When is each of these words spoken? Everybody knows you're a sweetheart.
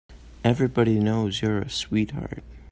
Everybody 0.43 0.97
knows 0.97 1.43
you're 1.43 1.59
a 1.61 1.69
sweetheart. 1.69 2.41